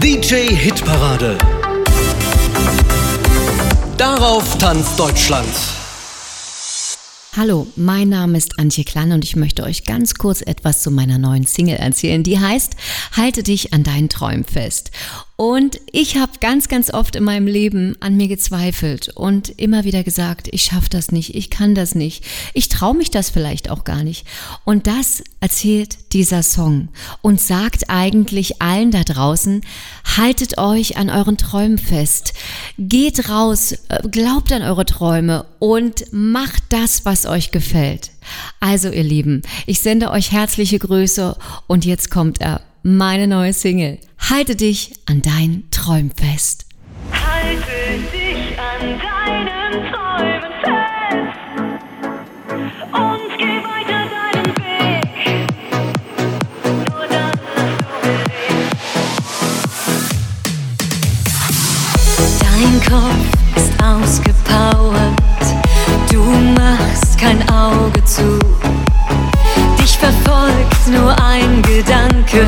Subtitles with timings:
[0.00, 1.38] DJ Hitparade.
[3.96, 5.48] Darauf tanzt Deutschland.
[7.36, 11.18] Hallo, mein Name ist Antje Klann und ich möchte euch ganz kurz etwas zu meiner
[11.18, 12.74] neuen Single erzählen, die heißt
[13.16, 14.90] Halte dich an deinen Träumen fest.
[15.40, 20.02] Und ich habe ganz, ganz oft in meinem Leben an mir gezweifelt und immer wieder
[20.02, 22.24] gesagt, ich schaffe das nicht, ich kann das nicht,
[22.54, 24.26] ich traue mich das vielleicht auch gar nicht.
[24.64, 26.88] Und das erzählt dieser Song
[27.22, 29.60] und sagt eigentlich allen da draußen,
[30.16, 32.34] haltet euch an euren Träumen fest,
[32.76, 38.10] geht raus, äh, glaubt an eure Träume und macht das, was euch gefällt.
[38.58, 41.36] Also ihr Lieben, ich sende euch herzliche Grüße
[41.68, 43.98] und jetzt kommt er meine neue Single.
[44.30, 46.66] Halte dich an deinen Träumen fest.
[47.12, 51.38] Halte dich an deinen Träumen fest
[52.92, 55.04] und geh weiter deinen Weg.
[56.64, 57.78] Nur dann hast
[62.32, 65.16] du Dein Kopf ist ausgepowert,
[66.10, 66.22] du
[66.54, 68.67] machst kein Auge zu.
[69.88, 72.46] Dich verfolgt nur ein Gedanke,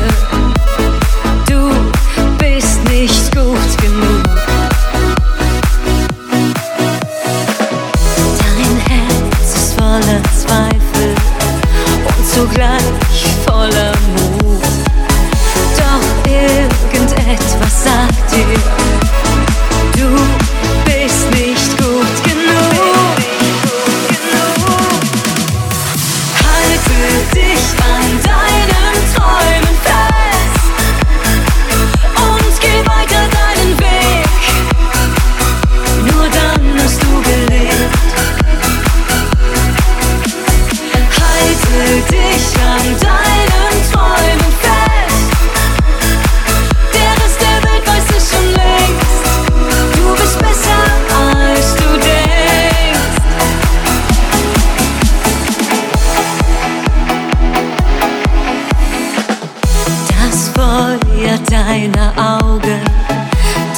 [60.91, 62.81] Feuer deiner Augen,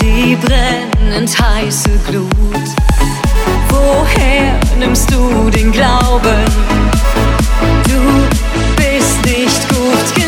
[0.01, 2.31] die brennend heiße Glut.
[3.69, 6.43] Woher nimmst du den Glauben?
[7.83, 10.22] Du bist nicht gut genug.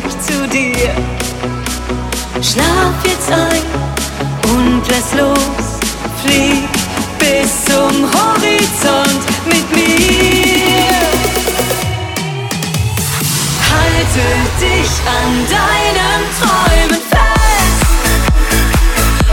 [0.00, 0.94] Glück zu dir.
[2.40, 3.62] Schlaf jetzt ein
[4.54, 5.80] und lass los,
[6.22, 6.68] flieg
[7.18, 11.00] bis zum Horizont mit mir.
[13.72, 14.26] Halte
[14.60, 17.90] dich an deinen Träumen fest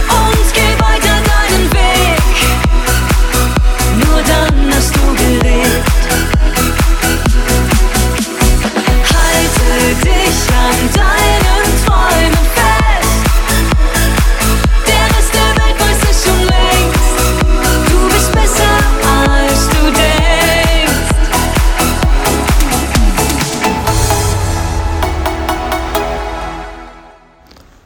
[0.09, 2.37] und geh weiter deinen Weg.
[4.03, 5.94] Nur dann hast du gelebt.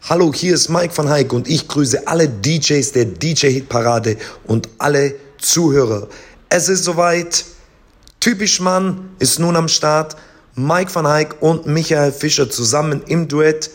[0.09, 4.17] Hallo, hier ist Mike van Heik und ich grüße alle DJs der DJ Hit Parade
[4.47, 6.07] und alle Zuhörer.
[6.49, 7.45] Es ist soweit.
[8.19, 10.17] Typisch Mann ist nun am Start.
[10.59, 13.71] Mike van Heik und Michael Fischer zusammen im Duett.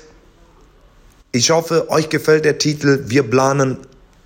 [1.33, 3.05] Ich hoffe, euch gefällt der Titel.
[3.06, 3.78] Wir planen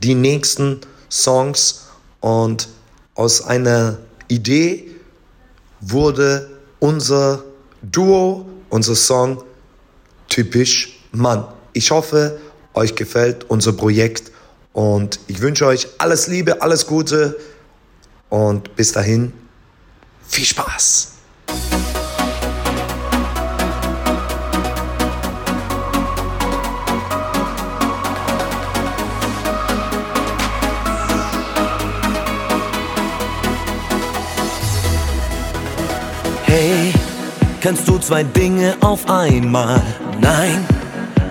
[0.03, 1.87] die nächsten Songs
[2.19, 2.69] und
[3.15, 4.91] aus einer Idee
[5.81, 6.50] wurde
[6.81, 7.44] unser
[7.81, 9.44] Duo, unser Song
[10.29, 11.47] Typisch Mann.
[11.75, 12.41] Ich hoffe,
[12.75, 14.32] euch gefällt unser Projekt
[14.73, 17.38] und ich wünsche euch alles Liebe, alles Gute
[18.31, 19.32] und bis dahin
[20.27, 21.18] viel Spaß.
[37.69, 39.82] Kannst du zwei Dinge auf einmal?
[40.23, 40.65] Nein,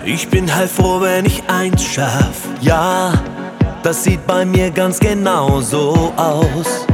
[0.05, 2.47] ich bin halt froh, wenn ich eins schaff.
[2.61, 3.11] Ja,
[3.81, 6.85] das sieht bei mir ganz genauso aus.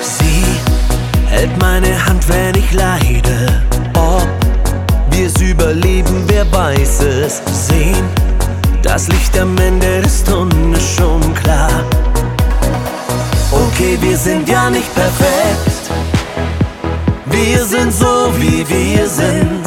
[0.00, 0.42] Sie
[1.28, 3.62] hält meine Hand, wenn ich leide.
[3.94, 4.26] Ob
[5.10, 7.42] wir's überleben, wer weiß es.
[7.68, 8.08] Sehen
[8.80, 11.84] das Licht am Ende des Tunnels schon klar.
[13.52, 15.69] Okay, wir sind ja nicht perfekt.
[17.42, 19.64] Wir sind so, wie wir sind.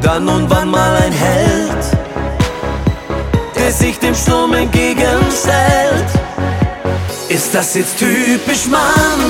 [0.00, 1.84] Dann und wann mal ein Held,
[3.54, 6.08] der sich dem Sturm entgegenstellt.
[7.28, 9.20] Ist das jetzt typisch Mann?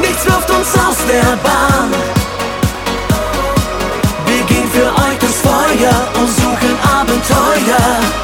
[0.00, 1.90] Nichts wirft uns aus der Bahn.
[4.26, 8.23] Wir gehen für euch durchs Feuer und suchen Abenteuer.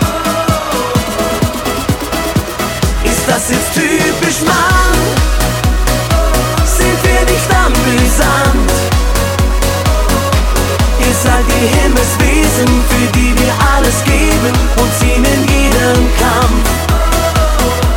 [11.66, 16.68] Himmelswesen, für die wir alles geben und ziehen in jeden Kampf.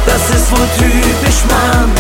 [0.06, 1.92] Das ist wohl typisch Mann.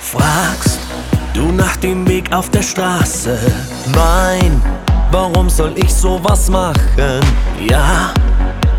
[0.00, 0.78] Fragst
[1.32, 3.38] du nach dem Weg auf der Straße?
[3.94, 4.60] Nein,
[5.10, 7.20] warum soll ich sowas machen?
[7.68, 8.12] Ja,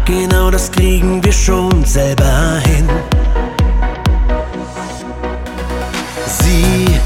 [0.06, 2.90] genau das kriegen wir schon selber hin.
[6.28, 7.00] Sie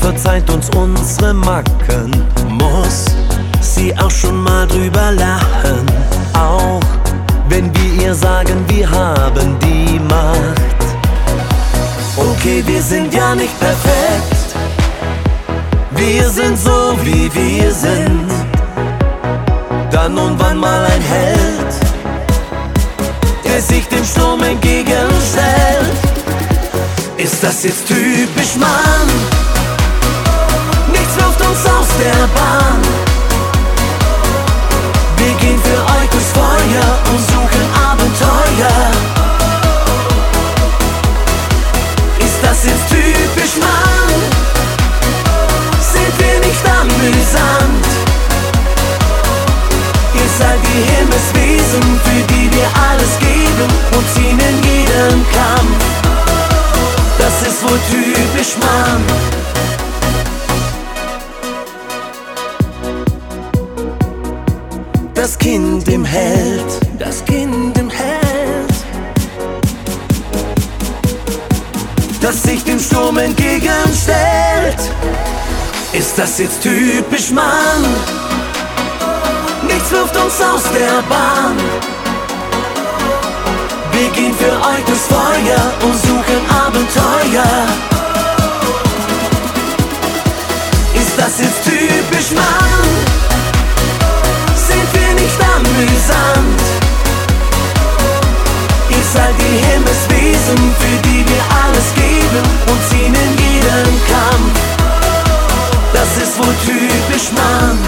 [0.00, 2.10] verzeiht uns unsere Macken,
[2.48, 3.06] muss
[3.60, 5.86] sie auch schon mal drüber lachen.
[6.34, 6.80] Auch
[7.48, 10.80] wenn wir ihr sagen, wir haben die Macht.
[12.16, 14.54] Okay, wir sind ja nicht perfekt.
[15.92, 18.30] Wir sind so, wie wir sind.
[19.90, 21.74] Dann und wann mal ein Held,
[23.44, 25.96] der sich dem Sturm entgegenstellt.
[27.16, 29.39] Ist das jetzt typisch Mann?
[32.00, 32.80] Der Bahn.
[35.18, 38.80] Wir gehen für euch durchs Feuer und suchen Abenteuer.
[42.18, 44.14] Ist das jetzt typisch Mann?
[45.92, 47.86] Sind wir nicht amüsant?
[50.14, 55.84] Ihr seid die Himmelswesen, für die wir alles geben und ziehen in jeden Kampf.
[57.18, 59.04] Das ist wohl typisch Mann.
[65.22, 68.74] Das Kind im Held, das Kind im Held,
[72.22, 74.80] das sich dem Sturm entgegenstellt.
[75.92, 77.84] Ist das jetzt typisch Mann?
[79.66, 81.58] Nichts wirft uns aus der Bahn.
[83.92, 87.66] Wir gehen für euch durchs Feuer und suchen Abenteuer.
[90.94, 93.19] Ist das jetzt typisch Mann?
[95.80, 96.62] Amüsant?
[98.90, 104.60] Ihr seid die Himmelswesen, für die wir alles geben und ziehen in jeden Kampf.
[105.94, 107.78] Das ist wohl typisch Mann.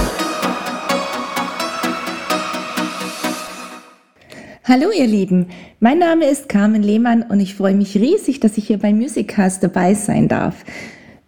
[4.64, 5.48] Hallo ihr Lieben,
[5.80, 9.62] mein Name ist Carmen Lehmann und ich freue mich riesig, dass ich hier beim Musiccast
[9.62, 10.54] dabei sein darf.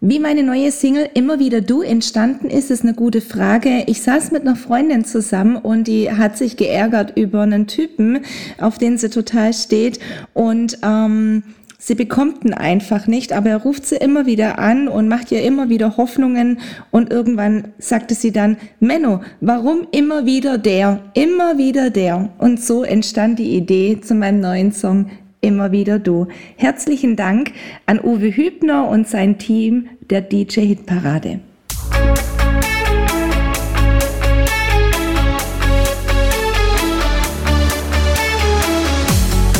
[0.06, 3.84] Wie meine neue Single Immer wieder du entstanden ist, ist eine gute Frage.
[3.86, 8.20] Ich saß mit einer Freundin zusammen und die hat sich geärgert über einen Typen,
[8.60, 10.00] auf den sie total steht
[10.34, 11.42] und ähm,
[11.78, 15.42] Sie bekommt ihn einfach nicht, aber er ruft sie immer wieder an und macht ihr
[15.42, 21.00] immer wieder Hoffnungen und irgendwann sagte sie dann, Menno, warum immer wieder der?
[21.12, 22.30] Immer wieder der.
[22.38, 25.10] Und so entstand die Idee zu meinem neuen Song
[25.44, 26.28] Immer wieder du.
[26.56, 27.52] Herzlichen Dank
[27.84, 31.40] an Uwe Hübner und sein Team der DJ Hitparade.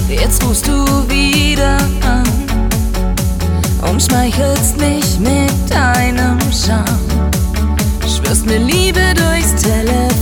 [0.09, 0.73] Jetzt rufst du
[1.11, 2.25] wieder an
[3.91, 7.31] und schmeichelst mich mit deinem Charme.
[8.09, 10.14] Schwörst mir Liebe durchs Telefon.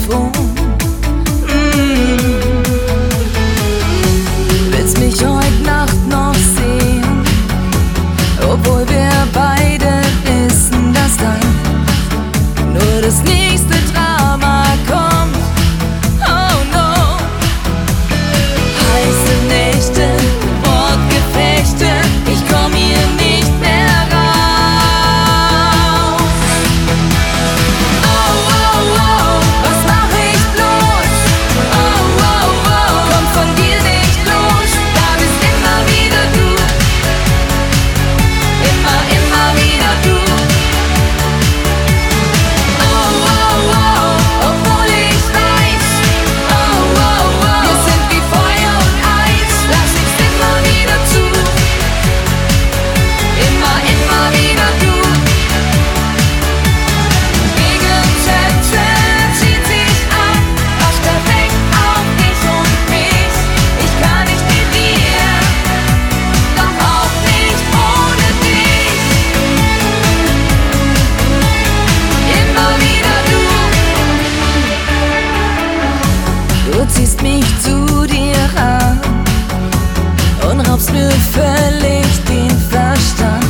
[80.73, 83.45] Raubst mir völlig den Verstand.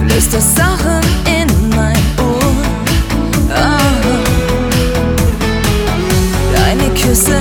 [0.00, 2.54] Flüsterst Sachen in mein Ohr.
[3.54, 3.78] Ah.
[6.54, 7.40] Deine Küsse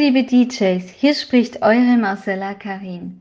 [0.00, 3.20] liebe DJs, hier spricht eure Marcella Karin.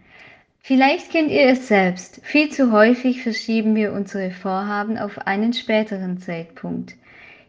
[0.62, 6.20] Vielleicht kennt ihr es selbst, viel zu häufig verschieben wir unsere Vorhaben auf einen späteren
[6.20, 6.96] Zeitpunkt.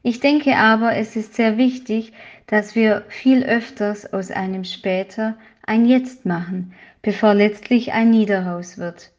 [0.02, 2.12] Ich denke aber, es ist sehr wichtig,
[2.48, 8.78] dass wir viel öfters aus einem später ein Jetzt machen, bevor letztlich ein Nie daraus
[8.78, 9.12] wird.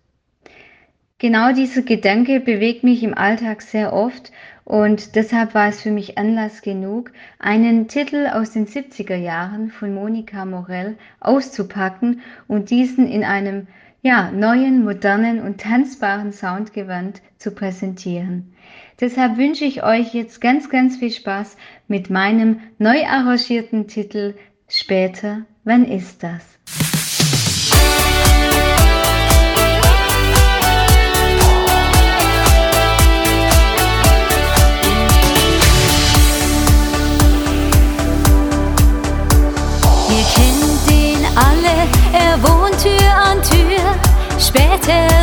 [1.22, 4.32] Genau dieser Gedanke bewegt mich im Alltag sehr oft
[4.64, 9.94] und deshalb war es für mich Anlass genug, einen Titel aus den 70er Jahren von
[9.94, 13.68] Monika Morell auszupacken und diesen in einem
[14.02, 18.56] ja, neuen, modernen und tanzbaren Soundgewand zu präsentieren.
[19.00, 21.56] Deshalb wünsche ich euch jetzt ganz, ganz viel Spaß
[21.88, 24.34] mit meinem neu arrangierten Titel
[24.68, 26.61] Später, wann ist das?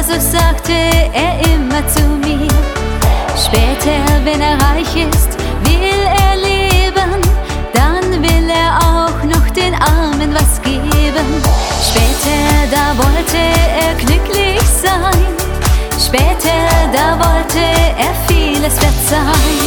[0.09, 0.73] So sagte
[1.13, 2.49] er immer zu mir.
[3.37, 7.21] Später, wenn er reich ist, will er leben.
[7.75, 11.29] Dann will er auch noch den Armen was geben.
[11.89, 12.39] Später,
[12.71, 15.27] da wollte er glücklich sein.
[15.99, 16.59] Später,
[16.93, 19.59] da wollte er vieles verzeihen.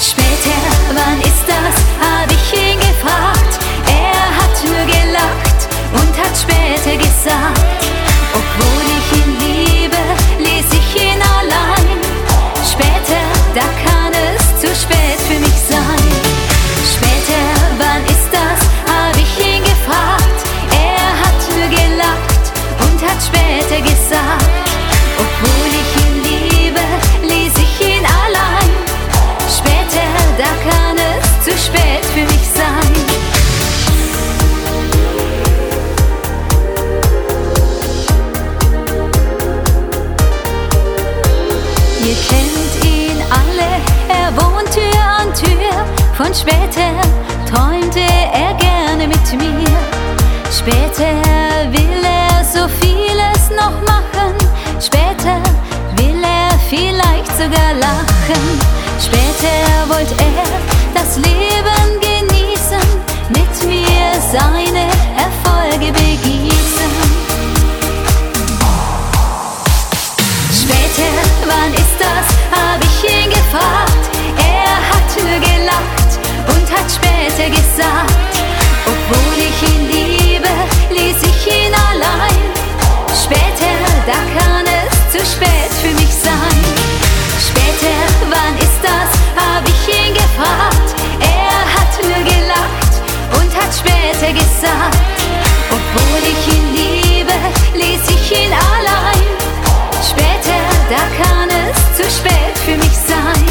[0.00, 0.60] Später,
[0.94, 1.76] wann ist das?
[2.00, 3.31] Hab ich ihn gefragt.
[7.22, 7.71] Später
[60.02, 62.82] Wollte er das Leben genießen,
[63.28, 66.90] mit mir seine Erfolge begießen.
[70.50, 71.12] Später,
[71.46, 72.26] wann ist das?
[72.50, 74.04] Hab ich ihn gefragt.
[74.38, 76.10] Er hat nur gelacht
[76.48, 78.34] und hat später gesagt,
[78.84, 79.81] obwohl ich ihn
[94.22, 95.22] später gesagt, sagt.
[95.70, 97.32] Obwohl ich ihn liebe,
[97.74, 99.26] ließ ich ihn allein.
[100.08, 100.58] Später,
[100.90, 103.46] da kann es zu spät für mich sein.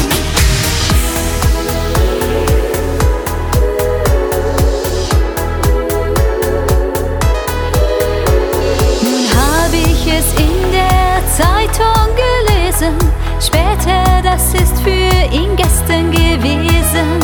[9.02, 12.96] Nun habe ich es in der Zeitung gelesen.
[13.40, 17.21] Später, das ist für ihn gestern gewesen.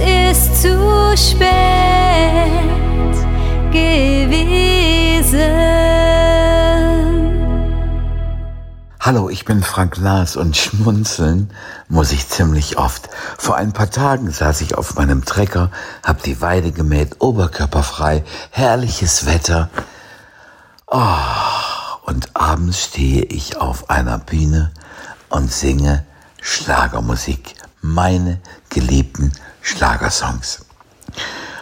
[0.00, 1.46] Ist zu spät
[3.70, 5.38] gewesen.
[8.98, 11.50] Hallo, ich bin Frank Lars und schmunzeln
[11.88, 13.10] muss ich ziemlich oft.
[13.38, 15.70] Vor ein paar Tagen saß ich auf meinem Trecker,
[16.04, 19.68] hab die Weide gemäht, oberkörperfrei, herrliches Wetter.
[20.86, 21.00] Oh,
[22.06, 24.70] und abends stehe ich auf einer Bühne
[25.28, 26.04] und singe
[26.40, 30.64] Schlagermusik, meine geliebten Schlagersongs.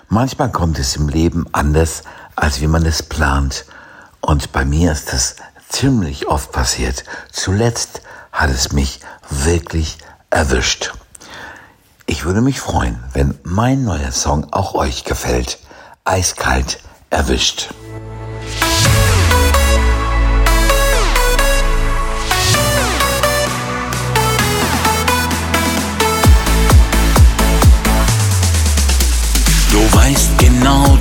[0.09, 2.03] Manchmal kommt es im Leben anders,
[2.37, 3.65] als wie man es plant.
[4.21, 5.37] Und bei mir ist das
[5.69, 7.05] ziemlich oft passiert.
[7.31, 8.03] Zuletzt
[8.33, 9.99] hat es mich wirklich
[10.31, 10.93] erwischt.
[12.07, 15.59] Ich würde mich freuen, wenn mein neuer Song auch euch gefällt.
[16.05, 17.69] Eiskalt erwischt.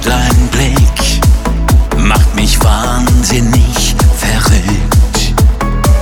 [0.04, 1.22] Dein Blick
[1.98, 5.34] macht mich wahnsinnig verrückt.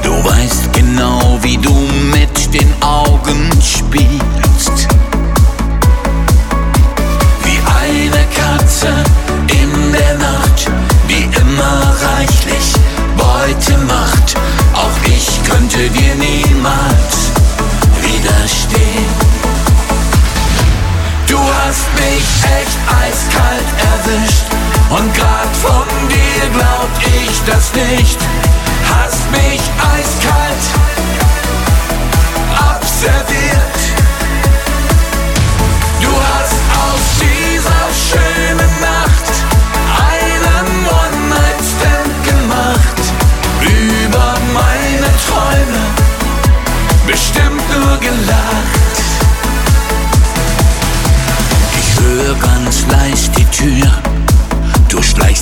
[0.03, 1.73] Du weißt genau, wie du
[2.11, 4.87] mit den Augen spielst.
[7.43, 8.87] Wie eine Katze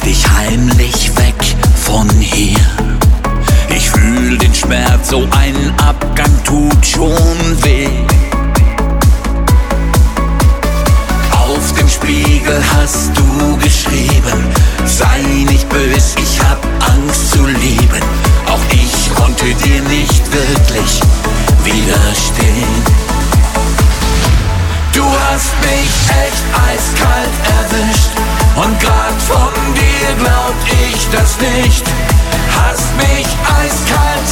[0.06, 2.60] dich heimlich weg von hier.
[3.70, 7.90] Ich fühl den Schmerz, so ein Abgang tut schon weh.
[11.32, 14.46] Auf dem Spiegel hast du geschrieben,
[14.86, 16.60] sei nicht bös, ich hab
[16.92, 18.04] Angst zu lieben.
[18.48, 21.00] Auch ich konnte dir nicht wirklich
[21.64, 23.04] widerstehen.
[24.92, 30.56] Du hast mich echt eiskalt erwischt und grad von dir glaub
[30.88, 31.86] ich das nicht.
[32.56, 33.28] Hast mich
[33.62, 34.30] eiskalt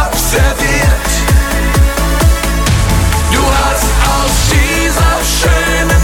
[0.00, 1.10] abserviert.
[3.32, 5.97] Du hast aus dieser schönen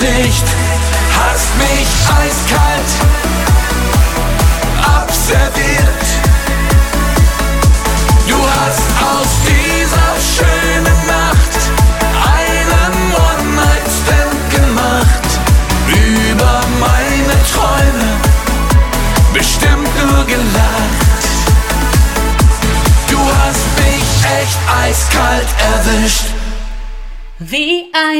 [0.00, 0.59] nicht.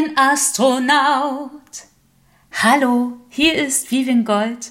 [0.01, 1.51] Ein Astronaut.
[2.53, 4.71] Hallo, hier ist Vivian Gold.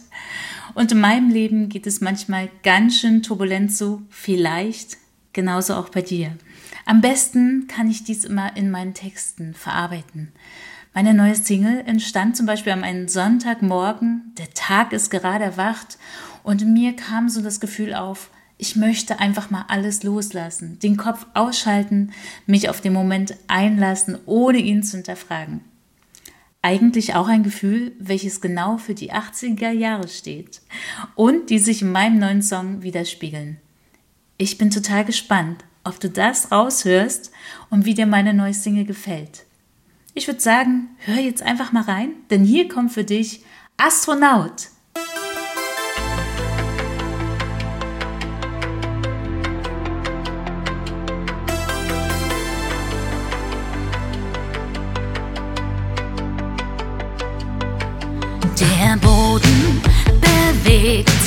[0.74, 4.98] Und in meinem Leben geht es manchmal ganz schön turbulent so, vielleicht
[5.32, 6.36] genauso auch bei dir.
[6.86, 10.32] Am besten kann ich dies immer in meinen Texten verarbeiten.
[10.96, 14.34] Meine neue Single entstand zum Beispiel am einen Sonntagmorgen.
[14.40, 16.00] Der Tag ist gerade erwacht
[16.42, 21.26] und mir kam so das Gefühl auf, ich möchte einfach mal alles loslassen, den Kopf
[21.34, 22.12] ausschalten,
[22.46, 25.62] mich auf den Moment einlassen, ohne ihn zu hinterfragen.
[26.62, 30.62] Eigentlich auch ein Gefühl, welches genau für die 80er Jahre steht
[31.16, 33.58] und die sich in meinem neuen Song widerspiegeln.
[34.38, 37.32] Ich bin total gespannt, ob du das raushörst
[37.70, 39.46] und wie dir meine neue Single gefällt.
[40.14, 43.46] Ich würde sagen, hör jetzt einfach mal rein, denn hier kommt für dich
[43.78, 44.68] Astronaut.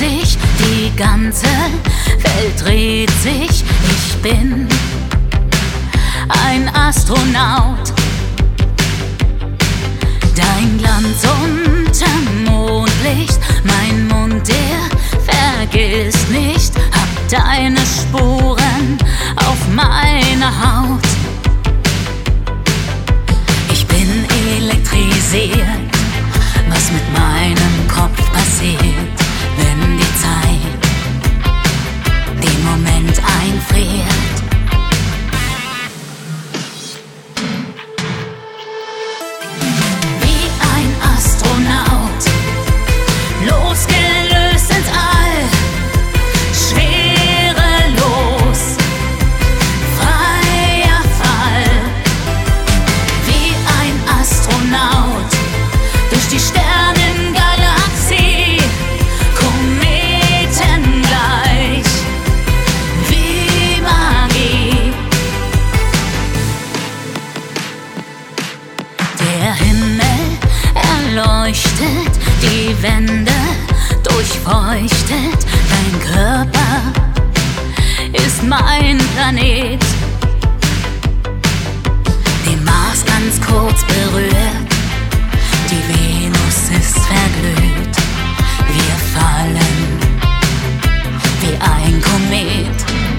[0.03, 1.47] Sich, die ganze
[2.19, 3.63] Welt dreht sich.
[3.89, 4.67] Ich bin
[6.27, 7.93] ein Astronaut.
[10.35, 14.81] Dein Glanz unterm Mondlicht, mein Mund, der
[15.23, 18.97] vergisst nicht, hab deine Spuren
[19.35, 21.07] auf meiner Haut.
[23.71, 24.25] Ich bin
[24.57, 25.82] elektrisiert,
[71.43, 73.31] erleuchtet, die Wände
[74.01, 76.81] durchfeuchtet, dein Körper
[78.13, 79.83] ist mein Planet.
[82.45, 84.71] Den Mars ganz kurz berührt,
[85.69, 87.95] die Venus ist verglüht,
[88.69, 89.99] wir fallen
[91.41, 93.12] wie ein Komet.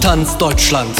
[0.00, 0.10] Hitparade.
[0.10, 0.96] Darauf tanzt Deutschland.